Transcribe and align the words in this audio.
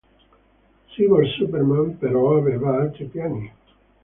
Cyborg 0.93 1.27
Superman, 1.33 1.95
però, 1.99 2.35
aveva 2.39 2.75
altri 2.79 3.05
piani. 3.05 3.51